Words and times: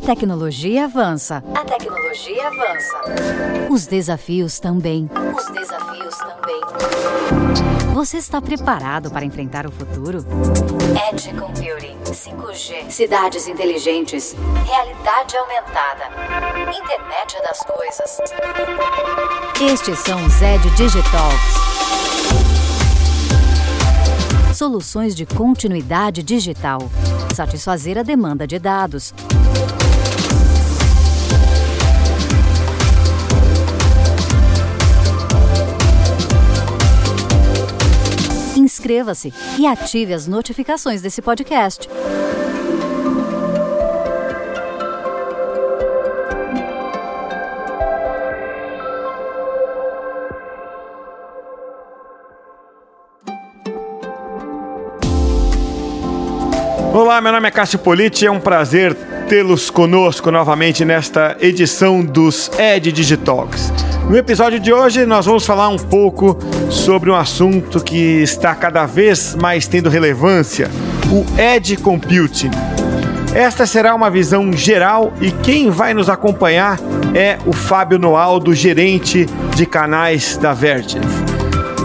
A 0.00 0.02
tecnologia 0.02 0.84
avança. 0.86 1.44
A 1.54 1.62
tecnologia 1.62 2.46
avança. 2.46 2.96
Os 3.68 3.86
desafios 3.86 4.58
também. 4.58 5.10
Os 5.36 5.44
desafios 5.50 6.16
também. 6.16 7.92
Você 7.92 8.16
está 8.16 8.40
preparado 8.40 9.10
para 9.10 9.26
enfrentar 9.26 9.66
o 9.66 9.70
futuro? 9.70 10.24
Edge 11.12 11.34
Computing, 11.34 11.98
5G, 12.06 12.90
cidades 12.90 13.46
inteligentes, 13.46 14.34
realidade 14.64 15.36
aumentada, 15.36 16.04
internet 16.70 17.36
das 17.42 17.62
coisas. 17.62 18.18
Estes 19.60 19.98
são 19.98 20.24
os 20.24 20.40
Edge 20.40 20.70
Digitalks. 20.70 21.54
Soluções 24.54 25.14
de 25.14 25.26
continuidade 25.26 26.22
digital. 26.22 26.80
Satisfazer 27.34 27.98
a 27.98 28.02
demanda 28.02 28.46
de 28.46 28.58
dados 28.58 29.14
inscreva-se 38.90 39.32
e 39.56 39.66
ative 39.66 40.12
as 40.12 40.26
notificações 40.26 41.00
desse 41.00 41.22
podcast. 41.22 41.88
Olá, 56.92 57.20
meu 57.20 57.32
nome 57.32 57.46
é 57.46 57.50
Cássio 57.52 57.78
Politi, 57.78 58.26
é 58.26 58.30
um 58.30 58.40
prazer 58.40 58.94
tê-los 59.28 59.70
conosco 59.70 60.32
novamente 60.32 60.84
nesta 60.84 61.36
edição 61.40 62.04
dos 62.04 62.50
Ed 62.58 62.90
Digitalks. 62.90 63.89
No 64.08 64.16
episódio 64.16 64.58
de 64.58 64.72
hoje, 64.72 65.06
nós 65.06 65.26
vamos 65.26 65.46
falar 65.46 65.68
um 65.68 65.76
pouco 65.76 66.36
sobre 66.68 67.10
um 67.10 67.14
assunto 67.14 67.82
que 67.82 68.22
está 68.22 68.54
cada 68.54 68.86
vez 68.86 69.34
mais 69.36 69.66
tendo 69.68 69.88
relevância: 69.88 70.68
o 71.10 71.24
Edge 71.40 71.76
Computing. 71.76 72.50
Esta 73.34 73.64
será 73.64 73.94
uma 73.94 74.10
visão 74.10 74.52
geral 74.52 75.12
e 75.20 75.30
quem 75.30 75.70
vai 75.70 75.94
nos 75.94 76.08
acompanhar 76.08 76.80
é 77.14 77.38
o 77.46 77.52
Fábio 77.52 77.98
Noaldo, 77.98 78.52
gerente 78.52 79.26
de 79.54 79.66
canais 79.66 80.36
da 80.36 80.52
Vertiv. 80.52 81.04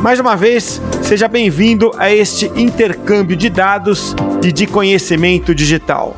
Mais 0.01 0.19
uma 0.19 0.35
vez, 0.35 0.81
seja 1.03 1.27
bem-vindo 1.27 1.91
a 1.97 2.11
este 2.11 2.51
intercâmbio 2.55 3.35
de 3.35 3.49
dados 3.49 4.15
e 4.43 4.51
de 4.51 4.65
conhecimento 4.65 5.53
digital. 5.53 6.15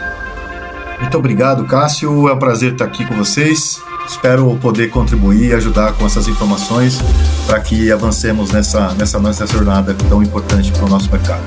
Muito 1.00 1.18
obrigado, 1.18 1.66
Cássio. 1.66 2.28
É 2.28 2.34
um 2.34 2.40
prazer 2.40 2.74
estar 2.74 2.86
aqui 2.86 3.06
com 3.06 3.16
vocês. 3.16 3.82
Espero 4.08 4.58
poder 4.62 4.90
contribuir 4.90 5.50
e 5.50 5.54
ajudar 5.54 5.94
com 5.94 6.06
essas 6.06 6.28
informações 6.28 7.00
para 7.46 7.60
que 7.60 7.92
avancemos 7.92 8.52
nessa, 8.52 8.94
nessa 8.94 9.20
nossa 9.20 9.46
jornada 9.46 9.94
tão 10.10 10.24
importante 10.24 10.72
para 10.72 10.86
o 10.86 10.90
nosso 10.90 11.12
mercado. 11.12 11.44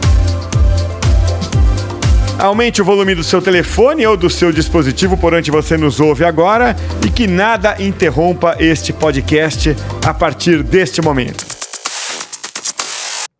Aumente 2.38 2.80
o 2.80 2.84
volume 2.84 3.14
do 3.14 3.22
seu 3.22 3.42
telefone 3.42 4.06
ou 4.06 4.16
do 4.16 4.30
seu 4.30 4.50
dispositivo 4.50 5.16
por 5.16 5.34
onde 5.34 5.50
você 5.50 5.76
nos 5.76 6.00
ouve 6.00 6.24
agora 6.24 6.74
e 7.04 7.10
que 7.10 7.26
nada 7.26 7.76
interrompa 7.78 8.56
este 8.58 8.94
podcast 8.94 9.76
a 10.06 10.14
partir 10.14 10.62
deste 10.62 11.02
momento. 11.02 11.49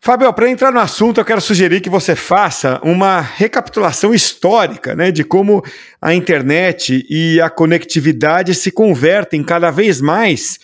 Fábio, 0.02 0.32
para 0.32 0.48
entrar 0.48 0.72
no 0.72 0.80
assunto, 0.80 1.20
eu 1.20 1.24
quero 1.26 1.42
sugerir 1.42 1.82
que 1.82 1.90
você 1.90 2.16
faça 2.16 2.80
uma 2.82 3.20
recapitulação 3.20 4.14
histórica 4.14 4.96
né, 4.96 5.10
de 5.10 5.22
como 5.22 5.62
a 6.00 6.14
internet 6.14 7.06
e 7.10 7.38
a 7.38 7.50
conectividade 7.50 8.54
se 8.54 8.70
convertem 8.70 9.44
cada 9.44 9.70
vez 9.70 10.00
mais 10.00 10.58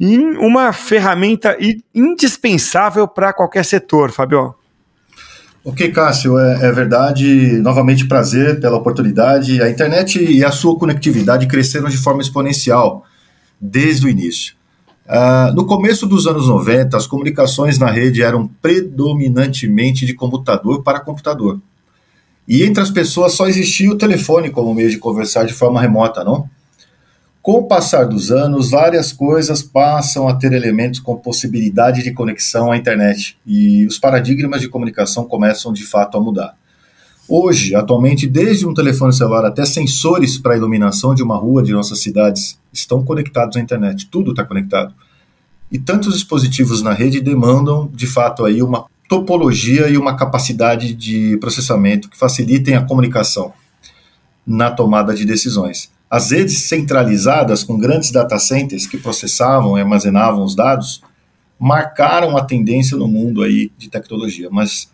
em 0.00 0.18
uma 0.38 0.72
ferramenta 0.72 1.58
indispensável 1.94 3.06
para 3.06 3.34
qualquer 3.34 3.66
setor, 3.66 4.10
Fábio. 4.12 4.54
Ok, 5.62 5.92
Cássio, 5.92 6.38
é, 6.38 6.64
é, 6.64 6.72
verdade. 6.72 7.58
Novamente, 7.58 8.08
prazer 8.08 8.60
pela 8.60 8.78
oportunidade. 8.78 9.60
A 9.60 9.68
internet 9.68 10.24
e 10.24 10.42
a 10.42 10.50
sua 10.50 10.78
conectividade 10.78 11.46
cresceram 11.46 11.90
de 11.90 11.98
forma 11.98 12.22
exponencial 12.22 13.04
desde 13.60 14.06
o 14.06 14.08
início. 14.08 14.54
Uh, 15.10 15.52
no 15.56 15.66
começo 15.66 16.06
dos 16.06 16.28
anos 16.28 16.46
90, 16.46 16.96
as 16.96 17.04
comunicações 17.04 17.80
na 17.80 17.90
rede 17.90 18.22
eram 18.22 18.46
predominantemente 18.46 20.06
de 20.06 20.14
computador 20.14 20.84
para 20.84 21.00
computador. 21.00 21.60
E 22.46 22.62
entre 22.62 22.80
as 22.80 22.90
pessoas 22.90 23.32
só 23.32 23.48
existia 23.48 23.90
o 23.90 23.98
telefone 23.98 24.50
como 24.50 24.72
meio 24.72 24.88
de 24.88 24.98
conversar 24.98 25.44
de 25.44 25.52
forma 25.52 25.80
remota, 25.80 26.22
não? 26.22 26.48
Com 27.42 27.54
o 27.54 27.66
passar 27.66 28.04
dos 28.04 28.30
anos, 28.30 28.70
várias 28.70 29.12
coisas 29.12 29.64
passam 29.64 30.28
a 30.28 30.34
ter 30.34 30.52
elementos 30.52 31.00
com 31.00 31.16
possibilidade 31.16 32.04
de 32.04 32.12
conexão 32.12 32.70
à 32.70 32.76
internet 32.76 33.36
e 33.44 33.84
os 33.86 33.98
paradigmas 33.98 34.60
de 34.60 34.68
comunicação 34.68 35.24
começam 35.24 35.72
de 35.72 35.82
fato 35.84 36.18
a 36.18 36.20
mudar. 36.20 36.59
Hoje, 37.32 37.76
atualmente, 37.76 38.26
desde 38.26 38.66
um 38.66 38.74
telefone 38.74 39.12
celular 39.12 39.44
até 39.44 39.64
sensores 39.64 40.36
para 40.36 40.56
iluminação 40.56 41.14
de 41.14 41.22
uma 41.22 41.36
rua 41.36 41.62
de 41.62 41.70
nossas 41.70 42.00
cidades 42.00 42.58
estão 42.72 43.04
conectados 43.04 43.56
à 43.56 43.60
internet. 43.60 44.08
Tudo 44.10 44.32
está 44.32 44.44
conectado. 44.44 44.92
E 45.70 45.78
tantos 45.78 46.14
dispositivos 46.14 46.82
na 46.82 46.92
rede 46.92 47.20
demandam, 47.20 47.88
de 47.94 48.08
fato, 48.08 48.44
aí 48.44 48.60
uma 48.60 48.86
topologia 49.08 49.88
e 49.88 49.96
uma 49.96 50.16
capacidade 50.16 50.92
de 50.92 51.36
processamento 51.36 52.10
que 52.10 52.18
facilitem 52.18 52.74
a 52.74 52.82
comunicação 52.82 53.52
na 54.44 54.72
tomada 54.72 55.14
de 55.14 55.24
decisões. 55.24 55.88
As 56.10 56.32
redes 56.32 56.62
centralizadas 56.62 57.62
com 57.62 57.78
grandes 57.78 58.10
data 58.10 58.40
centers 58.40 58.88
que 58.88 58.98
processavam 58.98 59.78
e 59.78 59.80
armazenavam 59.80 60.42
os 60.42 60.56
dados 60.56 61.00
marcaram 61.56 62.36
a 62.36 62.44
tendência 62.44 62.96
no 62.96 63.06
mundo 63.06 63.40
aí 63.44 63.70
de 63.78 63.88
tecnologia, 63.88 64.48
mas 64.50 64.90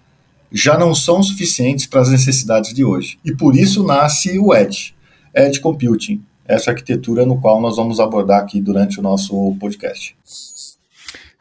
já 0.57 0.79
não 0.79 0.95
são 0.95 1.23
suficientes 1.23 1.87
para 1.87 2.01
as 2.01 2.09
necessidades 2.09 2.73
de 2.73 2.83
hoje. 2.83 3.19
E 3.25 3.35
por 3.35 3.55
isso 3.55 3.85
nasce 3.85 4.39
o 4.39 4.55
Edge, 4.55 4.95
Edge 5.35 5.61
Computing, 5.61 6.23
essa 6.47 6.71
arquitetura 6.71 7.27
no 7.27 7.39
qual 7.39 7.61
nós 7.61 7.77
vamos 7.77 8.01
abordar 8.01 8.41
aqui 8.41 8.61
durante 8.61 8.99
o 8.99 9.03
nosso 9.03 9.55
podcast. 9.61 10.17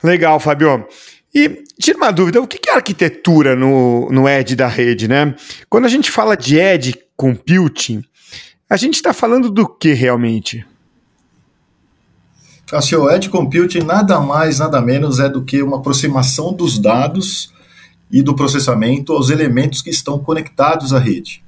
Legal, 0.03 0.39
Fabio. 0.39 0.85
E 1.33 1.63
tira 1.79 1.97
uma 1.97 2.11
dúvida, 2.11 2.41
o 2.41 2.47
que 2.47 2.69
é 2.69 2.73
arquitetura 2.73 3.55
no, 3.55 4.09
no 4.09 4.27
Edge 4.27 4.55
da 4.55 4.67
rede, 4.67 5.07
né? 5.07 5.33
Quando 5.69 5.85
a 5.85 5.89
gente 5.89 6.11
fala 6.11 6.35
de 6.35 6.57
Edge 6.57 6.95
Computing, 7.15 8.03
a 8.69 8.75
gente 8.77 8.95
está 8.95 9.13
falando 9.13 9.49
do 9.49 9.67
que 9.67 9.93
realmente? 9.93 10.65
Cássio, 12.67 13.09
Edge 13.11 13.29
Computing 13.29 13.81
nada 13.81 14.19
mais, 14.19 14.59
nada 14.59 14.81
menos 14.81 15.19
é 15.19 15.29
do 15.29 15.43
que 15.43 15.61
uma 15.61 15.77
aproximação 15.77 16.51
dos 16.51 16.79
dados 16.79 17.53
e 18.11 18.21
do 18.21 18.35
processamento 18.35 19.13
aos 19.13 19.29
elementos 19.29 19.81
que 19.81 19.89
estão 19.89 20.19
conectados 20.19 20.93
à 20.93 20.99
rede, 20.99 21.43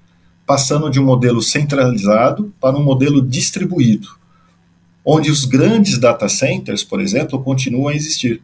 passando 0.46 0.90
de 0.90 1.00
um 1.00 1.06
modelo 1.06 1.42
centralizado 1.42 2.54
para 2.60 2.78
um 2.78 2.84
modelo 2.84 3.22
distribuído, 3.22 4.10
onde 5.06 5.32
os 5.32 5.46
grandes 5.46 5.98
data 5.98 6.28
centers, 6.28 6.84
por 6.84 7.00
exemplo, 7.00 7.42
continuam 7.42 7.90
a 7.90 7.96
existir. 7.96 8.42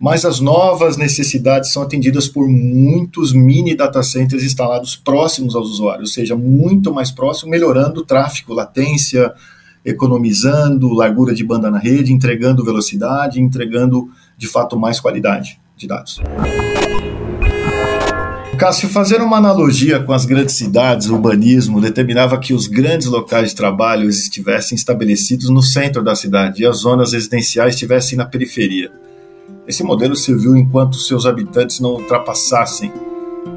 Mas 0.00 0.24
as 0.24 0.40
novas 0.40 0.96
necessidades 0.96 1.72
são 1.72 1.80
atendidas 1.80 2.28
por 2.28 2.48
muitos 2.48 3.32
mini 3.32 3.76
data 3.76 4.02
centers 4.02 4.42
instalados 4.42 4.96
próximos 4.96 5.54
aos 5.54 5.70
usuários, 5.70 6.10
ou 6.10 6.14
seja, 6.14 6.34
muito 6.34 6.92
mais 6.92 7.12
próximo, 7.12 7.50
melhorando 7.50 8.00
o 8.00 8.04
tráfego, 8.04 8.52
latência, 8.52 9.32
economizando 9.84 10.92
largura 10.92 11.34
de 11.34 11.44
banda 11.44 11.70
na 11.70 11.78
rede, 11.78 12.12
entregando 12.12 12.64
velocidade, 12.64 13.40
entregando 13.40 14.10
de 14.36 14.48
fato 14.48 14.76
mais 14.76 14.98
qualidade 14.98 15.60
de 15.76 15.86
dados. 15.86 16.20
Cássio, 18.62 18.88
fazer 18.88 19.20
uma 19.20 19.38
analogia 19.38 19.98
com 19.98 20.12
as 20.12 20.24
grandes 20.24 20.54
cidades, 20.54 21.08
o 21.08 21.14
urbanismo 21.14 21.80
determinava 21.80 22.38
que 22.38 22.54
os 22.54 22.68
grandes 22.68 23.08
locais 23.08 23.48
de 23.48 23.56
trabalho 23.56 24.08
estivessem 24.08 24.76
estabelecidos 24.76 25.48
no 25.50 25.60
centro 25.60 26.00
da 26.00 26.14
cidade 26.14 26.62
e 26.62 26.66
as 26.66 26.76
zonas 26.76 27.12
residenciais 27.12 27.74
estivessem 27.74 28.16
na 28.16 28.24
periferia. 28.24 28.92
Esse 29.66 29.82
modelo 29.82 30.14
serviu 30.14 30.56
enquanto 30.56 30.96
seus 30.96 31.26
habitantes 31.26 31.80
não 31.80 31.94
ultrapassassem 31.94 32.92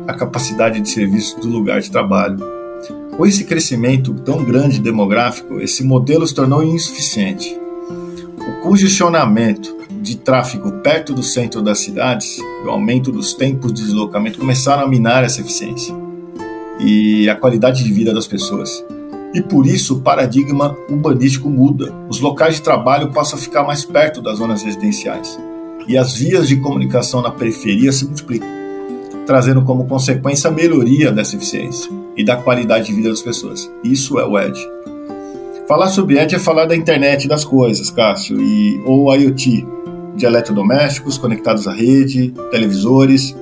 a 0.08 0.14
capacidade 0.16 0.82
de 0.82 0.90
serviço 0.90 1.40
do 1.40 1.50
lugar 1.50 1.82
de 1.82 1.92
trabalho. 1.92 2.40
Com 3.16 3.28
esse 3.28 3.44
crescimento 3.44 4.12
tão 4.12 4.44
grande 4.44 4.80
demográfico, 4.80 5.60
esse 5.62 5.84
modelo 5.84 6.26
se 6.26 6.34
tornou 6.34 6.64
insuficiente. 6.64 7.56
O 8.40 8.64
congestionamento 8.64 9.85
de 10.06 10.18
tráfego 10.18 10.72
perto 10.84 11.16
do 11.16 11.24
centro 11.24 11.64
das 11.64 11.80
cidades, 11.80 12.38
o 12.64 12.70
aumento 12.70 13.12
dos 13.12 13.34
tempos 13.34 13.74
de 13.74 13.82
deslocamento 13.82 14.38
começaram 14.38 14.84
a 14.84 14.88
minar 14.88 15.24
essa 15.24 15.42
eficiência 15.42 15.96
e 16.80 17.28
a 17.28 17.36
qualidade 17.36 17.84
de 17.84 17.92
vida 17.92 18.14
das 18.14 18.28
pessoas. 18.28 18.86
E 19.34 19.42
por 19.42 19.66
isso 19.66 19.96
o 19.96 20.02
paradigma 20.02 20.78
urbanístico 20.88 21.50
muda. 21.50 21.92
Os 22.08 22.20
locais 22.20 22.56
de 22.56 22.62
trabalho 22.62 23.12
passam 23.12 23.40
a 23.40 23.42
ficar 23.42 23.64
mais 23.64 23.84
perto 23.84 24.22
das 24.22 24.38
zonas 24.38 24.62
residenciais 24.62 25.40
e 25.88 25.98
as 25.98 26.14
vias 26.14 26.48
de 26.48 26.58
comunicação 26.58 27.22
na 27.22 27.32
periferia 27.32 27.92
se 27.92 28.06
multiplicam, 28.06 28.48
trazendo 29.26 29.64
como 29.64 29.88
consequência 29.88 30.52
a 30.52 30.54
melhoria 30.54 31.12
dessa 31.12 31.36
eficiência 31.36 31.92
e 32.16 32.24
da 32.24 32.38
qualidade 32.38 32.86
de 32.86 32.94
vida 32.94 33.10
das 33.10 33.24
pessoas. 33.24 33.70
Isso 33.84 34.20
é 34.20 34.26
o 34.26 34.38
EDGE. 34.38 34.66
Falar 35.68 35.88
sobre 35.88 36.20
Edge 36.20 36.36
é 36.36 36.40
falar 36.40 36.66
da 36.66 36.76
internet 36.76 37.28
das 37.28 37.44
coisas, 37.44 37.90
Cássio, 37.90 38.40
e, 38.40 38.80
ou 38.86 39.12
IoT, 39.16 39.66
de 40.16 40.26
eletrodomésticos 40.26 41.18
conectados 41.18 41.68
à 41.68 41.74
rede, 41.74 42.34
televisores, 42.52 43.36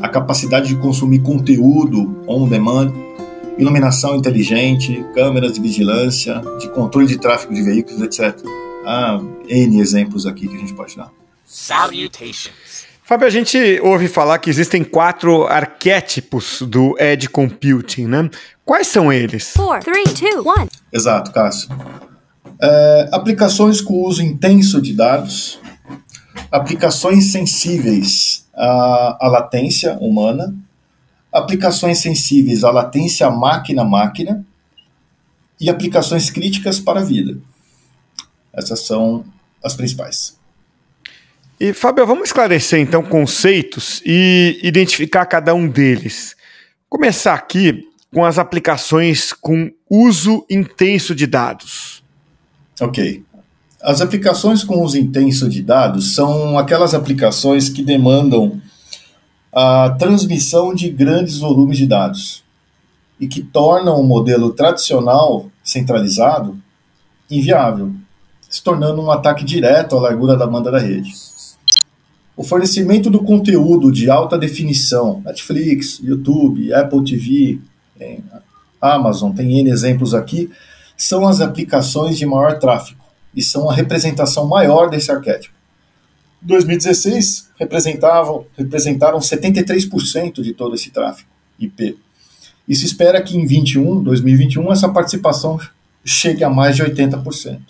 a 0.00 0.08
capacidade 0.08 0.68
de 0.68 0.76
consumir 0.76 1.20
conteúdo 1.20 2.22
on 2.26 2.48
demand, 2.48 2.92
iluminação 3.58 4.16
inteligente, 4.16 5.04
câmeras 5.14 5.52
de 5.52 5.60
vigilância, 5.60 6.40
de 6.58 6.68
controle 6.70 7.06
de 7.06 7.18
tráfego 7.18 7.54
de 7.54 7.62
veículos, 7.62 8.02
etc. 8.02 8.36
Há 8.84 9.20
N 9.48 9.80
exemplos 9.80 10.26
aqui 10.26 10.48
que 10.48 10.56
a 10.56 10.58
gente 10.58 10.74
pode 10.74 10.96
dar. 10.96 11.10
Salutations. 11.44 12.84
Fábio, 13.06 13.26
a 13.26 13.30
gente 13.30 13.78
ouve 13.82 14.08
falar 14.08 14.38
que 14.38 14.48
existem 14.48 14.82
quatro 14.82 15.46
arquétipos 15.46 16.62
do 16.62 16.96
Edge 16.98 17.28
Computing, 17.28 18.06
né? 18.06 18.30
Quais 18.64 18.86
são 18.86 19.12
eles? 19.12 19.50
Four, 19.50 19.80
three, 19.80 20.04
two, 20.04 20.42
one. 20.42 20.68
Exato, 20.90 21.30
Cássio. 21.30 21.68
É, 22.62 23.08
aplicações 23.12 23.82
com 23.82 24.02
uso 24.04 24.22
intenso 24.22 24.80
de 24.80 24.94
dados, 24.94 25.60
aplicações 26.54 27.32
sensíveis 27.32 28.46
à, 28.54 29.26
à 29.26 29.26
latência 29.26 29.98
humana, 29.98 30.54
aplicações 31.32 31.98
sensíveis 31.98 32.62
à 32.62 32.70
latência 32.70 33.28
máquina-máquina 33.28 34.46
e 35.60 35.68
aplicações 35.68 36.30
críticas 36.30 36.78
para 36.78 37.00
a 37.00 37.04
vida. 37.04 37.36
Essas 38.52 38.86
são 38.86 39.24
as 39.64 39.74
principais. 39.74 40.38
E, 41.58 41.72
Fábio, 41.72 42.06
vamos 42.06 42.28
esclarecer 42.28 42.78
então 42.78 43.02
conceitos 43.02 44.00
e 44.06 44.60
identificar 44.62 45.26
cada 45.26 45.52
um 45.56 45.66
deles. 45.66 46.36
Começar 46.88 47.34
aqui 47.34 47.88
com 48.12 48.24
as 48.24 48.38
aplicações 48.38 49.32
com 49.32 49.72
uso 49.90 50.46
intenso 50.48 51.16
de 51.16 51.26
dados. 51.26 52.04
Ok. 52.80 53.24
As 53.84 54.00
aplicações 54.00 54.64
com 54.64 54.82
uso 54.82 54.96
intenso 54.96 55.46
de 55.46 55.62
dados 55.62 56.14
são 56.14 56.58
aquelas 56.58 56.94
aplicações 56.94 57.68
que 57.68 57.82
demandam 57.82 58.58
a 59.52 59.90
transmissão 59.98 60.74
de 60.74 60.88
grandes 60.88 61.36
volumes 61.36 61.76
de 61.76 61.86
dados 61.86 62.42
e 63.20 63.28
que 63.28 63.42
tornam 63.42 64.00
o 64.00 64.02
modelo 64.02 64.54
tradicional 64.54 65.50
centralizado 65.62 66.56
inviável, 67.30 67.92
se 68.48 68.62
tornando 68.64 69.02
um 69.02 69.10
ataque 69.10 69.44
direto 69.44 69.98
à 69.98 70.00
largura 70.00 70.34
da 70.34 70.46
banda 70.46 70.70
da 70.70 70.78
rede. 70.78 71.12
O 72.34 72.42
fornecimento 72.42 73.10
do 73.10 73.22
conteúdo 73.22 73.92
de 73.92 74.08
alta 74.08 74.38
definição, 74.38 75.20
Netflix, 75.22 76.00
YouTube, 76.02 76.72
Apple 76.72 77.04
TV, 77.04 77.60
Amazon, 78.80 79.30
tem 79.30 79.58
N 79.58 79.68
exemplos 79.68 80.14
aqui, 80.14 80.50
são 80.96 81.28
as 81.28 81.42
aplicações 81.42 82.16
de 82.16 82.24
maior 82.24 82.58
tráfego 82.58 83.03
e 83.34 83.42
são 83.42 83.68
a 83.68 83.74
representação 83.74 84.46
maior 84.46 84.88
desse 84.88 85.10
arquétipo. 85.10 85.54
Em 86.42 86.46
2016, 86.46 87.50
representavam, 87.58 88.46
representaram 88.56 89.18
73% 89.18 90.42
de 90.42 90.52
todo 90.52 90.74
esse 90.74 90.90
tráfego 90.90 91.28
IP. 91.58 91.98
E 92.68 92.74
se 92.74 92.84
espera 92.86 93.22
que 93.22 93.36
em 93.36 93.46
21, 93.46 94.02
2021 94.02 94.72
essa 94.72 94.88
participação 94.88 95.58
chegue 96.04 96.44
a 96.44 96.50
mais 96.50 96.76
de 96.76 96.82
80%. 96.82 97.60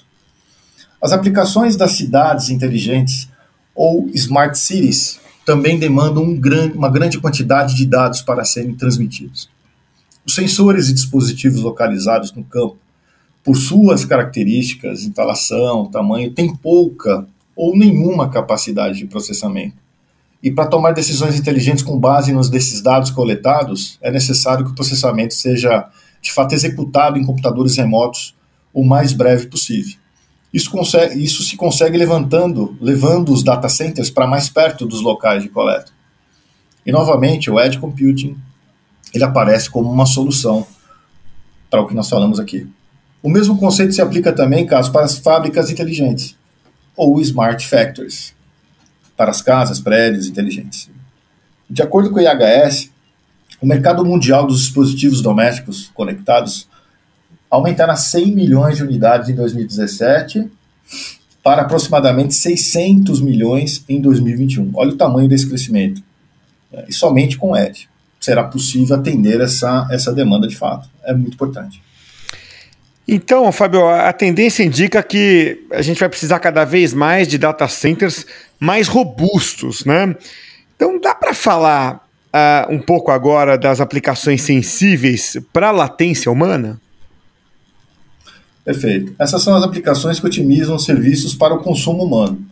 As 1.01 1.13
aplicações 1.13 1.77
das 1.77 1.93
cidades 1.93 2.49
inteligentes 2.49 3.29
ou 3.75 4.09
smart 4.15 4.59
cities 4.59 5.21
também 5.45 5.79
demandam 5.79 6.23
um 6.23 6.39
grande, 6.39 6.77
uma 6.77 6.89
grande 6.89 7.21
quantidade 7.21 7.75
de 7.77 7.85
dados 7.85 8.23
para 8.23 8.45
serem 8.45 8.75
transmitidos. 8.75 9.51
Os 10.27 10.35
sensores 10.35 10.89
e 10.89 10.95
dispositivos 10.95 11.61
localizados 11.61 12.33
no 12.33 12.43
campo 12.43 12.79
por 13.45 13.57
suas 13.57 14.05
características, 14.05 15.05
instalação, 15.05 15.87
tamanho, 15.87 16.33
tem 16.33 16.57
pouca 16.57 17.27
ou 17.55 17.77
nenhuma 17.77 18.31
capacidade 18.31 18.99
de 18.99 19.07
processamento. 19.07 19.77
E 20.43 20.51
para 20.51 20.67
tomar 20.67 20.93
decisões 20.93 21.39
inteligentes 21.39 21.85
com 21.85 21.99
base 21.99 22.33
nos 22.33 22.49
desses 22.49 22.83
dados 22.83 23.11
coletados, 23.11 23.99
é 24.03 24.11
necessário 24.11 24.65
que 24.65 24.73
o 24.73 24.75
processamento 24.75 25.35
seja 25.35 25.89
de 26.21 26.33
fato 26.33 26.55
executado 26.55 27.19
em 27.19 27.25
computadores 27.25 27.77
remotos 27.77 28.35
o 28.73 28.85
mais 28.85 29.13
breve 29.13 29.47
possível. 29.47 29.97
Isso, 30.53 30.71
consegue, 30.71 31.23
isso 31.23 31.43
se 31.43 31.57
consegue 31.57 31.99
levantando, 31.99 32.77
levando 32.81 33.33
os 33.33 33.43
data 33.43 33.69
centers 33.69 34.11
para 34.11 34.27
mais 34.27 34.49
perto 34.49 34.87
dos 34.87 35.01
locais 35.01 35.43
de 35.43 35.49
coleta. 35.49 35.93
E 36.87 36.93
novamente, 36.93 37.51
o 37.51 37.59
edge 37.59 37.79
computing 37.79 38.37
ele 39.13 39.25
aparece 39.25 39.71
como 39.71 39.91
uma 39.91 40.07
solução 40.07 40.67
para 41.71 41.81
o 41.81 41.87
que 41.87 41.95
nós 41.95 42.09
falamos 42.09 42.39
aqui. 42.41 42.69
O 43.25 43.31
mesmo 43.31 43.57
conceito 43.57 43.95
se 43.95 44.03
aplica 44.03 44.35
também, 44.35 44.67
caso, 44.67 44.93
para 44.93 45.07
as 45.07 45.17
fábricas 45.17 45.71
inteligentes, 45.71 46.37
ou 46.95 47.19
smart 47.23 47.67
factories, 47.67 48.35
para 49.17 49.31
as 49.31 49.41
casas, 49.41 49.81
prédios 49.81 50.27
inteligentes. 50.27 50.91
De 51.69 51.81
acordo 51.81 52.11
com 52.11 52.19
o 52.19 52.21
IHS, 52.21 52.91
o 53.63 53.67
mercado 53.67 54.05
mundial 54.05 54.47
dos 54.47 54.61
dispositivos 54.61 55.23
domésticos 55.23 55.91
conectados 55.95 56.69
aumentará 57.49 57.97
100 57.97 58.35
milhões 58.35 58.77
de 58.77 58.83
unidades 58.83 59.31
em 59.31 59.35
2017 59.35 60.47
para 61.43 61.63
aproximadamente 61.63 62.35
600 62.35 63.23
milhões 63.23 63.83
em 63.89 64.03
2021. 64.03 64.71
Olha 64.75 64.91
o 64.91 64.97
tamanho 64.99 65.31
desse 65.31 65.49
crescimento. 65.49 66.03
E 66.87 66.93
somente 66.93 67.39
com 67.39 67.57
Edge 67.57 67.89
será 68.21 68.45
possível 68.45 68.97
atender 68.97 69.41
essa, 69.41 69.89
essa 69.91 70.13
demanda 70.13 70.47
de 70.47 70.57
fato. 70.57 70.91
É 71.05 71.15
muito 71.15 71.33
importante. 71.33 71.83
Então, 73.07 73.51
Fábio, 73.53 73.87
a 73.87 74.13
tendência 74.13 74.65
indica 74.65 75.03
que 75.03 75.63
a 75.71 75.83
gente 75.83 76.01
vai 76.01 76.09
precisar 76.09 76.39
cada 76.39 76.65
vez 76.65 76.95
mais 76.95 77.29
de 77.29 77.37
data 77.37 77.69
centers 77.69 78.27
mais 78.59 78.89
robustos, 78.89 79.85
né? 79.85 80.17
Então, 80.75 80.99
dá 80.99 81.15
para 81.15 81.35
falar 81.35 81.97
uh, 81.97 82.73
um 82.73 82.81
pouco 82.81 83.11
agora 83.11 83.59
das 83.59 83.79
aplicações 83.81 84.41
sensíveis 84.41 85.37
para 85.53 85.71
latência 85.71 86.33
humana? 86.33 86.81
Perfeito. 88.65 89.15
Essas 89.19 89.43
são 89.43 89.55
as 89.55 89.63
aplicações 89.63 90.19
que 90.19 90.27
otimizam 90.27 90.79
serviços 90.79 91.35
para 91.35 91.53
o 91.53 91.63
consumo 91.63 92.05
humano 92.05 92.43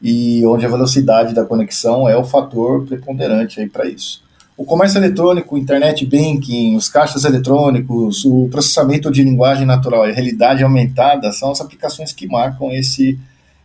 e 0.00 0.44
onde 0.46 0.64
a 0.64 0.68
velocidade 0.68 1.34
da 1.34 1.44
conexão 1.44 2.08
é 2.08 2.16
o 2.16 2.24
fator 2.24 2.86
preponderante 2.86 3.64
para 3.66 3.86
isso 3.86 4.24
o 4.56 4.64
comércio 4.64 4.98
eletrônico, 4.98 5.58
internet 5.58 6.06
banking, 6.06 6.76
os 6.76 6.88
caixas 6.88 7.24
eletrônicos, 7.24 8.24
o 8.24 8.48
processamento 8.48 9.10
de 9.10 9.22
linguagem 9.22 9.66
natural 9.66 10.08
e 10.08 10.12
realidade 10.12 10.62
aumentada 10.62 11.32
são 11.32 11.50
as 11.50 11.60
aplicações 11.60 12.12
que 12.12 12.26
marcam 12.28 12.70
esse, 12.70 13.18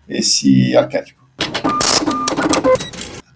esse 0.08 0.75
arquétipo. 0.75 1.19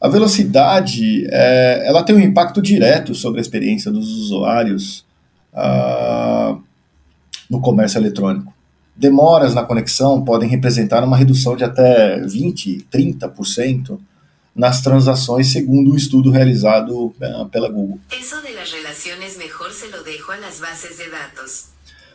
A 0.01 0.09
velocidade, 0.09 1.27
é, 1.29 1.87
ela 1.87 2.03
tem 2.03 2.15
um 2.15 2.19
impacto 2.19 2.61
direto 2.61 3.13
sobre 3.13 3.39
a 3.39 3.41
experiência 3.41 3.91
dos 3.91 4.11
usuários 4.11 5.05
ah, 5.53 6.57
no 7.49 7.61
comércio 7.61 7.99
eletrônico. 7.99 8.51
Demoras 8.95 9.53
na 9.53 9.63
conexão 9.63 10.23
podem 10.23 10.49
representar 10.49 11.03
uma 11.03 11.15
redução 11.15 11.55
de 11.55 11.63
até 11.63 12.19
20, 12.19 12.87
30% 12.91 13.97
nas 14.55 14.81
transações, 14.81 15.51
segundo 15.51 15.91
um 15.91 15.95
estudo 15.95 16.29
realizado 16.29 17.07
uh, 17.07 17.49
pela 17.51 17.69
Google. 17.69 17.99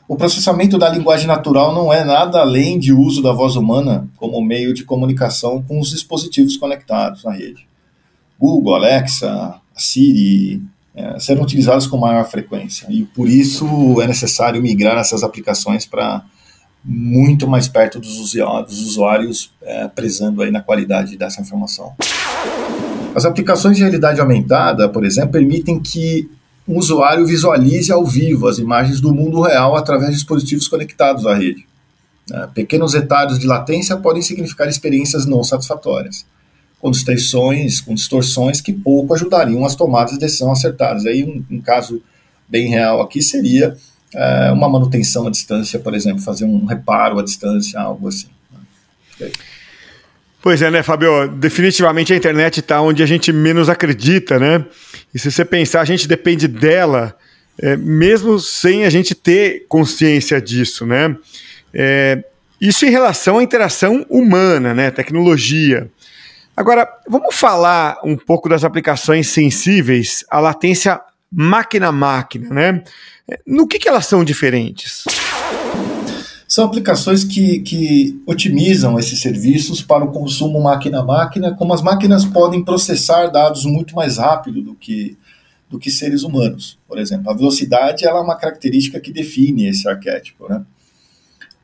O 0.07 0.17
processamento 0.17 0.79
da 0.79 0.89
linguagem 0.89 1.27
natural 1.27 1.75
não 1.75 1.93
é 1.93 2.03
nada 2.03 2.41
além 2.41 2.79
de 2.79 2.95
uso 2.95 3.23
da 3.23 3.33
voz 3.33 3.57
humana 3.57 4.09
como 4.17 4.41
meio 4.41 4.73
de 4.73 4.83
comunicação 4.83 5.63
com 5.63 5.79
os 5.79 5.91
dispositivos 5.91 6.57
conectados 6.57 7.25
na 7.25 7.33
rede. 7.33 7.69
Google, 8.39 8.77
Alexa, 8.77 9.61
Siri 9.77 10.63
é, 10.95 11.19
serão 11.19 11.43
utilizados 11.43 11.87
com 11.87 11.99
maior 11.99 12.25
frequência 12.25 12.87
e 12.89 13.05
por 13.05 13.29
isso 13.29 14.01
é 14.01 14.07
necessário 14.07 14.63
migrar 14.63 14.97
essas 14.97 15.23
aplicações 15.23 15.85
para 15.85 16.25
muito 16.83 17.47
mais 17.47 17.69
perto 17.69 17.99
dos 17.99 18.19
usuários, 18.19 18.71
dos 18.71 18.81
usuários 18.87 19.53
é, 19.61 19.89
prezando 19.89 20.43
aí 20.43 20.51
na 20.51 20.63
qualidade 20.63 21.19
dessa 21.19 21.43
informação. 21.43 21.95
As 23.15 23.25
aplicações 23.25 23.77
de 23.77 23.83
realidade 23.83 24.21
aumentada, 24.21 24.89
por 24.89 25.05
exemplo, 25.05 25.33
permitem 25.33 25.81
que 25.81 26.31
um 26.67 26.77
usuário 26.77 27.27
visualize 27.27 27.91
ao 27.91 28.05
vivo 28.05 28.47
as 28.47 28.59
imagens 28.59 29.01
do 29.01 29.13
mundo 29.13 29.41
real 29.41 29.75
através 29.75 30.11
de 30.11 30.17
dispositivos 30.17 30.69
conectados 30.69 31.25
à 31.27 31.35
rede. 31.35 31.67
É, 32.31 32.47
pequenos 32.49 32.93
detalhes 32.93 33.39
de 33.39 33.47
latência 33.47 33.97
podem 33.97 34.21
significar 34.21 34.69
experiências 34.69 35.25
não 35.25 35.43
satisfatórias, 35.43 36.27
com 36.79 36.91
distorções, 36.91 37.81
com 37.81 37.95
distorções 37.95 38.61
que 38.61 38.73
pouco 38.73 39.15
ajudariam 39.15 39.65
as 39.65 39.75
tomadas 39.75 40.13
de 40.13 40.19
decisão 40.19 40.53
acertadas. 40.53 41.07
Aí, 41.07 41.25
um, 41.25 41.43
um 41.51 41.61
caso 41.61 42.03
bem 42.47 42.69
real 42.69 43.01
aqui 43.01 43.23
seria 43.23 43.75
é, 44.15 44.53
uma 44.53 44.69
manutenção 44.69 45.27
à 45.27 45.31
distância, 45.31 45.79
por 45.79 45.95
exemplo, 45.95 46.21
fazer 46.21 46.45
um 46.45 46.67
reparo 46.67 47.19
à 47.19 47.23
distância, 47.23 47.81
algo 47.81 48.09
assim. 48.09 48.29
Okay. 49.15 49.33
Pois 50.41 50.63
é, 50.63 50.71
né, 50.71 50.83
Fabio? 50.83 51.29
Definitivamente 51.29 52.13
a 52.13 52.17
internet 52.17 52.61
está 52.61 52.81
onde 52.81 53.03
a 53.03 53.07
gente 53.07 53.33
menos 53.33 53.69
acredita, 53.69 54.39
né? 54.39 54.65
E 55.13 55.19
se 55.19 55.31
você 55.31 55.45
pensar, 55.45 55.81
a 55.81 55.85
gente 55.85 56.07
depende 56.07 56.47
dela, 56.47 57.17
é, 57.61 57.77
mesmo 57.77 58.39
sem 58.39 58.85
a 58.85 58.91
gente 58.91 59.15
ter 59.15 59.67
consciência 59.69 60.41
disso, 60.41 60.87
né? 60.87 61.17
É, 61.75 62.23
isso 62.61 62.87
em 62.87 62.91
relação 62.91 63.39
à 63.39 63.43
interação 63.43 64.07
humana, 64.09 64.73
né? 64.73 64.91
Tecnologia. 64.91 65.91
Agora, 66.57 66.89
vamos 67.09 67.37
falar 67.37 67.99
um 68.05 68.17
pouco 68.17 68.49
das 68.49 68.65
aplicações 68.65 69.29
sensíveis 69.29 70.25
à 70.31 70.41
latência 70.41 71.01
máquina-máquina, 71.31 72.49
né? 72.49 72.83
No 73.47 73.67
que, 73.67 73.79
que 73.79 73.89
elas 73.89 74.07
são 74.07 74.25
diferentes? 74.25 75.05
São 76.49 76.65
aplicações 76.65 77.25
que, 77.25 77.59
que 77.59 78.23
otimizam 78.27 78.99
esses 78.99 79.21
serviços 79.21 79.83
para 79.83 80.03
o 80.03 80.11
consumo 80.11 80.59
máquina-máquina, 80.63 81.55
como 81.55 81.75
as 81.75 81.83
máquinas 81.83 82.25
podem 82.25 82.65
processar 82.65 83.27
dados 83.27 83.67
muito 83.67 83.95
mais 83.95 84.17
rápido 84.17 84.63
do 84.63 84.75
que, 84.75 85.15
do 85.69 85.79
que 85.79 85.91
seres 85.91 86.23
humanos. 86.23 86.79
Por 86.89 86.99
exemplo, 86.99 87.31
a 87.31 87.35
velocidade 87.35 88.07
ela 88.07 88.21
é 88.21 88.23
uma 88.23 88.35
característica 88.35 88.99
que 88.99 89.13
define 89.13 89.69
esse 89.69 89.87
arquétipo. 89.87 90.49
Né? 90.49 90.63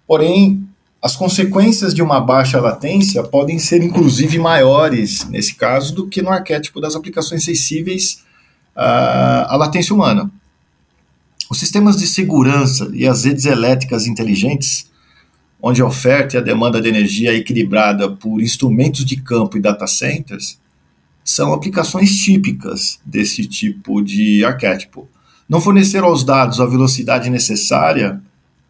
Porém, 0.07 0.69
as 1.00 1.17
consequências 1.17 1.95
de 1.95 2.03
uma 2.03 2.21
baixa 2.21 2.61
latência 2.61 3.23
podem 3.23 3.59
ser 3.59 3.83
inclusive 3.83 4.38
maiores, 4.38 5.26
nesse 5.31 5.55
caso, 5.55 5.95
do 5.95 6.09
que 6.09 6.21
no 6.21 6.29
arquétipo 6.29 6.79
das 6.79 6.95
aplicações 6.95 7.43
sensíveis 7.43 8.23
à, 8.76 9.55
à 9.55 9.57
latência 9.57 9.95
humana. 9.95 10.31
Os 11.51 11.59
sistemas 11.59 11.97
de 11.97 12.07
segurança 12.07 12.91
e 12.95 13.07
as 13.07 13.25
redes 13.25 13.45
elétricas 13.45 14.07
inteligentes, 14.07 14.91
onde 15.61 15.83
a 15.83 15.87
oferta 15.87 16.37
e 16.37 16.39
a 16.39 16.43
demanda 16.43 16.81
de 16.81 16.89
energia 16.89 17.33
é 17.33 17.37
equilibrada 17.37 18.11
por 18.11 18.41
instrumentos 18.41 19.05
de 19.05 19.17
campo 19.17 19.57
e 19.57 19.61
data 19.61 19.87
centers, 19.87 20.59
são 21.25 21.53
aplicações 21.53 22.17
típicas 22.19 22.99
desse 23.05 23.47
tipo 23.47 24.03
de 24.03 24.45
arquétipo. 24.45 25.09
Não 25.49 25.61
fornecer 25.61 26.03
aos 26.03 26.25
dados 26.25 26.61
a 26.61 26.67
velocidade 26.67 27.31
necessária 27.31 28.21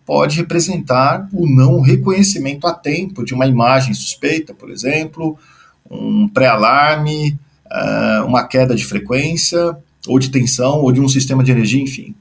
pode 0.07 0.37
representar 0.37 1.28
o 1.33 1.49
não 1.49 1.81
reconhecimento 1.81 2.66
a 2.66 2.75
tempo 2.75 3.25
de 3.25 3.35
uma 3.35 3.47
imagem 3.47 3.95
suspeita, 3.95 4.52
por 4.52 4.71
exemplo, 4.71 5.38
um 5.90 6.28
pré-alarme, 6.28 7.38
eh, 7.71 8.23
uma 8.26 8.47
queda 8.47 8.75
de 8.75 8.85
frequência, 8.85 9.76
ou 10.07 10.19
de 10.19 10.31
tensão, 10.31 10.81
ou 10.81 10.93
de 10.93 11.00
um 11.00 11.09
sistema 11.09 11.43
de 11.43 11.50
energia, 11.50 11.83
enfim. 11.83 12.14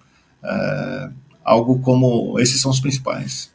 É, 0.44 1.10
algo 1.44 1.80
como 1.80 2.40
esses 2.40 2.60
são 2.62 2.72
os 2.72 2.80
principais. 2.80 3.52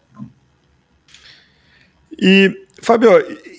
E, 2.21 2.67
Fábio, 2.83 3.11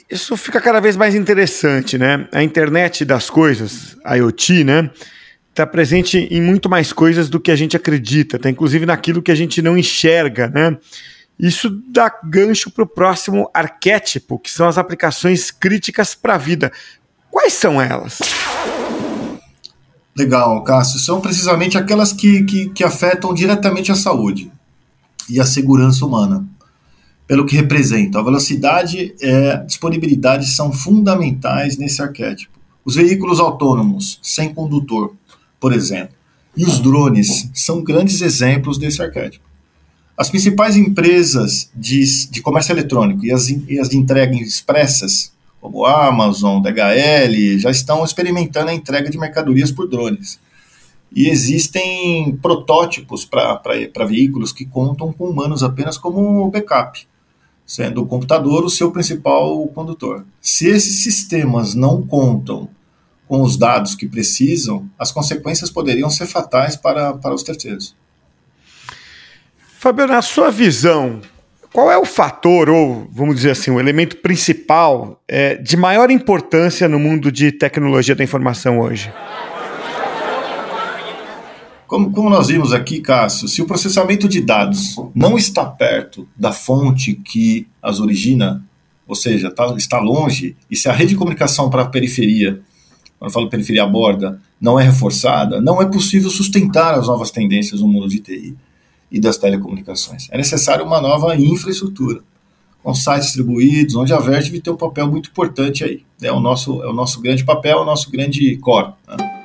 isso 0.10 0.36
fica 0.36 0.60
cada 0.60 0.80
vez 0.80 0.98
mais 0.98 1.16
interessante, 1.16 1.98
né? 1.98 2.28
A 2.32 2.44
internet 2.44 3.06
das 3.06 3.30
coisas, 3.30 3.96
a 4.04 4.16
IoT, 4.16 4.64
né? 4.64 4.90
Está 5.50 5.66
presente 5.66 6.18
em 6.18 6.42
muito 6.42 6.70
mais 6.70 6.92
coisas 6.92 7.30
do 7.30 7.40
que 7.40 7.52
a 7.52 7.56
gente 7.56 7.76
acredita, 7.76 8.38
está 8.38 8.50
inclusive 8.50 8.86
naquilo 8.86 9.22
que 9.22 9.32
a 9.32 9.36
gente 9.36 9.62
não 9.62 9.78
enxerga, 9.78 10.48
né? 10.48 10.78
Isso 11.40 11.70
dá 11.88 12.14
gancho 12.24 12.70
para 12.70 12.84
o 12.84 12.88
próximo 12.88 13.50
arquétipo, 13.54 14.38
que 14.38 14.52
são 14.52 14.68
as 14.68 14.78
aplicações 14.78 15.52
críticas 15.52 16.14
para 16.14 16.36
a 16.36 16.38
vida. 16.38 16.72
Quais 17.32 17.54
são 17.54 17.82
elas? 17.82 18.20
Legal, 20.20 20.62
Cássio. 20.66 21.00
São 21.00 21.22
precisamente 21.22 21.78
aquelas 21.78 22.12
que, 22.12 22.44
que, 22.44 22.70
que 22.70 22.84
afetam 22.84 23.34
diretamente 23.34 23.90
a 23.90 23.96
saúde 23.96 24.52
e 25.30 25.40
a 25.40 25.46
segurança 25.46 26.06
humana, 26.06 26.46
pelo 27.26 27.46
que 27.46 27.56
representa. 27.56 28.20
A 28.20 28.24
velocidade 28.24 29.16
e 29.22 29.50
a 29.50 29.56
disponibilidade 29.58 30.46
são 30.48 30.74
fundamentais 30.74 31.78
nesse 31.78 32.02
arquétipo. 32.02 32.60
Os 32.84 32.96
veículos 32.96 33.40
autônomos, 33.40 34.20
sem 34.22 34.54
condutor, 34.54 35.14
por 35.58 35.72
exemplo, 35.72 36.16
e 36.58 36.66
os 36.66 36.80
drones 36.80 37.50
são 37.54 37.82
grandes 37.82 38.22
exemplos 38.22 38.78
desse 38.78 39.02
arquétipo. 39.02 39.46
As 40.18 40.30
principais 40.30 40.76
empresas 40.76 41.70
de, 41.74 42.30
de 42.30 42.42
comércio 42.42 42.74
eletrônico 42.74 43.26
e 43.26 43.32
as, 43.32 43.48
e 43.48 43.80
as 43.80 43.88
de 43.88 43.96
entrega 43.96 44.36
expressas 44.36 45.32
como 45.62 45.86
a 45.86 46.08
Amazon, 46.08 46.62
DHL, 46.62 47.60
já 47.60 47.70
estão 47.70 48.04
experimentando 48.04 48.70
a 48.70 48.74
entrega 48.74 49.10
de 49.10 49.18
mercadorias 49.18 49.72
por 49.72 49.88
drones. 49.88 50.40
E 51.12 51.28
existem 51.28 52.38
protótipos 52.42 53.26
para 53.26 54.06
veículos 54.08 54.54
que 54.54 54.66
contam 54.66 55.12
com 55.12 55.26
humanos 55.26 55.64
apenas 55.64 55.98
como 55.98 56.50
backup, 56.50 57.08
sendo 57.66 58.04
o 58.04 58.06
computador 58.06 58.64
o 58.64 58.70
seu 58.70 58.92
principal 58.92 59.68
condutor. 59.70 60.26
Se 60.40 60.68
esses 60.68 61.04
sistemas 61.04 61.74
não 61.74 62.02
contam 62.02 62.70
com 63.28 63.42
os 63.42 63.58
dados 63.58 63.96
que 63.96 64.08
precisam, 64.08 64.90
as 64.98 65.12
consequências 65.12 65.70
poderiam 65.70 66.10
ser 66.10 66.26
fatais 66.26 66.76
para, 66.76 67.14
para 67.14 67.34
os 67.34 67.44
terceiros. 67.44 67.96
Fabio, 69.80 70.08
na 70.08 70.22
sua 70.22 70.52
visão, 70.52 71.22
qual 71.72 71.92
é 71.92 71.98
o 71.98 72.06
fator, 72.06 72.70
ou 72.70 73.08
vamos 73.12 73.36
dizer 73.36 73.52
assim, 73.52 73.70
o 73.72 73.80
elemento 73.80 74.18
principal 74.18 75.22
é, 75.28 75.56
de 75.56 75.78
maior 75.78 76.10
importância 76.10 76.88
no 76.88 76.98
mundo 76.98 77.32
de 77.32 77.52
tecnologia 77.52 78.16
da 78.16 78.24
informação 78.24 78.80
hoje? 78.80 79.12
Como, 81.86 82.12
como, 82.12 82.30
nós 82.30 82.48
vimos 82.48 82.72
aqui, 82.72 83.02
Cássio, 83.02 83.48
se 83.48 83.62
o 83.62 83.66
processamento 83.66 84.28
de 84.28 84.42
dados 84.42 84.96
não 85.16 85.38
está 85.38 85.66
perto 85.66 86.28
da 86.36 86.52
fonte 86.52 87.16
que 87.16 87.68
as 87.82 88.00
origina, 88.00 88.64
ou 89.08 89.16
seja, 89.16 89.50
tá, 89.50 89.74
está 89.76 90.00
longe, 90.00 90.56
e 90.70 90.76
se 90.76 90.88
a 90.88 90.92
rede 90.92 91.12
de 91.12 91.16
comunicação 91.16 91.70
para 91.70 91.84
a 91.84 91.88
periferia, 91.88 92.62
quando 93.18 93.30
eu 93.30 93.34
falo 93.34 93.50
periferia 93.50 93.84
à 93.84 93.88
borda, 93.88 94.40
não 94.62 94.80
é 94.80 94.84
reforçada, 94.84 95.60
não 95.62 95.82
é 95.82 95.86
possível 95.86 96.30
sustentar 96.30 96.94
as 96.94 97.08
novas 97.08 97.32
tendências 97.32 97.82
no 97.82 97.88
mundo 97.88 98.08
de 98.08 98.20
TI 98.20 98.56
e 99.12 99.20
das 99.20 99.38
telecomunicações. 99.38 100.28
É 100.32 100.38
necessária 100.38 100.84
uma 100.84 101.02
nova 101.02 101.36
infraestrutura, 101.36 102.22
com 102.84 102.94
sites 102.94 103.28
distribuídos, 103.28 103.96
onde 103.96 104.14
a 104.14 104.20
Vertiv 104.20 104.62
tem 104.62 104.74
um 104.74 104.78
papel 104.78 105.08
muito 105.08 105.30
importante 105.30 105.84
aí. 105.84 106.04
É 106.22 106.32
o 106.32 106.40
nosso, 106.40 106.82
é 106.84 106.88
o 106.88 106.94
nosso 106.94 107.22
grande 107.22 107.44
papel, 107.44 107.80
é 107.80 107.82
o 107.82 107.86
nosso 107.86 108.10
grande 108.10 108.56
core. 108.58 108.94
Né? 109.08 109.40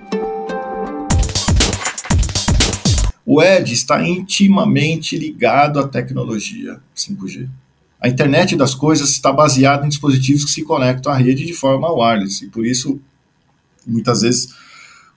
O 3.26 3.42
Edge 3.42 3.72
está 3.72 4.06
intimamente 4.06 5.16
ligado 5.16 5.80
à 5.80 5.88
tecnologia 5.88 6.78
5G. 6.94 7.48
A 7.98 8.08
internet 8.08 8.54
das 8.54 8.74
coisas 8.74 9.10
está 9.10 9.32
baseada 9.32 9.86
em 9.86 9.88
dispositivos 9.88 10.44
que 10.44 10.50
se 10.50 10.62
conectam 10.62 11.10
à 11.10 11.16
rede 11.16 11.46
de 11.46 11.54
forma 11.54 11.90
wireless, 11.90 12.44
e 12.44 12.48
por 12.48 12.66
isso, 12.66 13.00
muitas 13.86 14.20
vezes, 14.20 14.54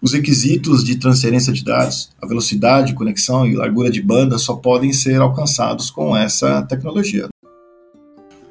os 0.02 0.14
requisitos 0.14 0.84
de 0.84 0.96
transferência 0.96 1.52
de 1.52 1.64
dados, 1.64 2.10
a 2.22 2.28
velocidade 2.28 2.88
de 2.88 2.94
conexão 2.94 3.48
e 3.48 3.56
largura 3.56 3.90
de 3.90 4.02
banda 4.02 4.38
só 4.38 4.56
podem 4.56 4.94
ser 4.94 5.20
alcançados 5.20 5.90
com 5.90 6.16
essa 6.16 6.62
tecnologia. 6.64 7.28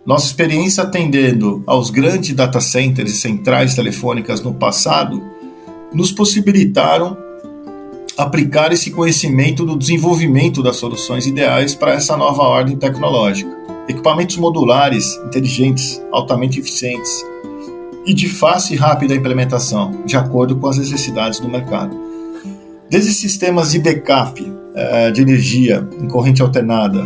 Nossa 0.04 0.26
experiência 0.26 0.84
atendendo 0.84 1.62
aos 1.66 1.90
grandes 1.90 2.34
data 2.34 2.60
centers 2.60 3.12
e 3.12 3.16
centrais 3.16 3.74
telefônicas 3.74 4.40
no 4.40 4.54
passado 4.54 5.22
nos 5.92 6.12
possibilitaram 6.12 7.16
aplicar 8.16 8.72
esse 8.72 8.90
conhecimento 8.90 9.64
no 9.64 9.78
desenvolvimento 9.78 10.62
das 10.62 10.76
soluções 10.76 11.26
ideais 11.26 11.74
para 11.74 11.92
essa 11.92 12.16
nova 12.16 12.42
ordem 12.42 12.76
tecnológica. 12.76 13.50
Equipamentos 13.88 14.36
modulares, 14.36 15.16
inteligentes, 15.26 16.00
altamente 16.10 16.58
eficientes, 16.58 17.24
e 18.06 18.14
de 18.14 18.28
fácil 18.28 18.74
e 18.74 18.76
rápida 18.78 19.14
implementação, 19.14 20.04
de 20.06 20.16
acordo 20.16 20.56
com 20.56 20.68
as 20.68 20.78
necessidades 20.78 21.40
do 21.40 21.48
mercado. 21.48 21.96
Desde 22.88 23.12
sistemas 23.12 23.72
de 23.72 23.80
backup 23.80 24.52
eh, 24.74 25.10
de 25.10 25.22
energia 25.22 25.86
em 26.00 26.06
corrente 26.06 26.40
alternada 26.40 27.02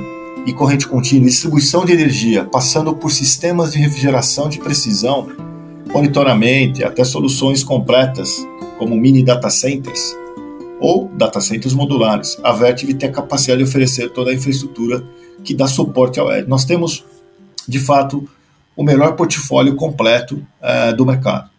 e 0.46 0.52
corrente 0.52 0.86
contínua, 0.86 1.28
distribuição 1.28 1.84
de 1.86 1.92
energia, 1.92 2.44
passando 2.44 2.94
por 2.94 3.10
sistemas 3.10 3.72
de 3.72 3.78
refrigeração 3.78 4.48
de 4.48 4.58
precisão, 4.58 5.28
monitoramento, 5.86 6.84
até 6.84 7.02
soluções 7.02 7.64
completas, 7.64 8.46
como 8.78 8.96
mini 8.96 9.22
data 9.22 9.48
centers 9.48 10.14
ou 10.80 11.08
data 11.16 11.40
centers 11.40 11.74
modulares. 11.74 12.38
A 12.42 12.52
Vertiv 12.52 12.94
tem 12.94 13.08
a 13.08 13.12
capacidade 13.12 13.62
de 13.62 13.68
oferecer 13.68 14.10
toda 14.10 14.30
a 14.30 14.34
infraestrutura 14.34 15.02
que 15.42 15.54
dá 15.54 15.66
suporte 15.66 16.20
ao 16.20 16.32
Edge. 16.32 16.48
Nós 16.48 16.64
temos, 16.64 17.04
de 17.66 17.78
fato, 17.78 18.28
o 18.76 18.82
melhor 18.82 19.12
portfólio 19.12 19.74
completo 19.74 20.42
é, 20.60 20.92
do 20.92 21.04
mercado. 21.04 21.50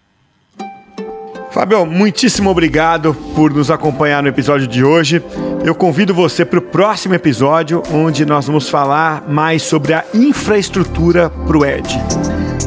Fábio, 1.51 1.85
muitíssimo 1.85 2.49
obrigado 2.49 3.13
por 3.35 3.53
nos 3.53 3.69
acompanhar 3.69 4.23
no 4.23 4.29
episódio 4.29 4.65
de 4.65 4.85
hoje. 4.85 5.21
Eu 5.65 5.75
convido 5.75 6.13
você 6.13 6.45
para 6.45 6.59
o 6.59 6.61
próximo 6.61 7.13
episódio, 7.13 7.83
onde 7.91 8.25
nós 8.25 8.47
vamos 8.47 8.69
falar 8.69 9.27
mais 9.27 9.61
sobre 9.61 9.93
a 9.93 10.05
infraestrutura 10.13 11.29
para 11.29 11.57
o 11.57 11.65
Edge. 11.65 11.99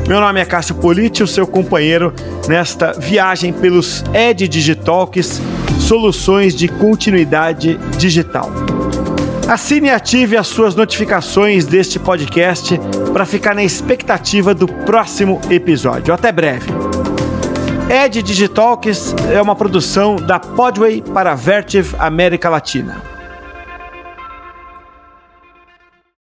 Meu 0.07 0.21
nome 0.21 0.39
é 0.39 0.45
Cássio 0.45 0.75
Politi, 0.75 1.23
o 1.23 1.27
seu 1.27 1.47
companheiro 1.47 2.13
nesta 2.47 2.93
viagem 2.93 3.55
pelos 3.55 4.05
Edge 4.13 4.47
Digitalks, 4.47 5.41
soluções 5.81 6.55
de 6.55 6.69
continuidade 6.69 7.79
digital. 7.97 8.53
Assine 9.49 9.89
e 9.89 9.91
ative 9.91 10.39
as 10.39 10.47
suas 10.47 10.75
notificações 10.75 11.67
deste 11.67 11.99
podcast 11.99 12.81
para 13.13 13.27
ficar 13.27 13.55
na 13.55 13.63
expectativa 13.63 14.55
do 14.55 14.67
próximo 14.67 15.39
episódio. 15.51 16.15
Até 16.15 16.33
breve. 16.33 16.71
Ed 17.91 18.23
Digitalks 18.23 19.15
é 19.31 19.41
uma 19.41 19.55
produção 19.55 20.17
da 20.17 20.41
Podway 20.41 21.03
para 21.03 21.33
a 21.33 21.35
Vertiv 21.35 21.95
América 21.99 22.49
Latina. 22.49 23.14